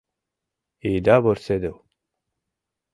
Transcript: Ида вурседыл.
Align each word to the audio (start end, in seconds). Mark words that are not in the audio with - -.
Ида 0.91 1.17
вурседыл. 1.23 1.77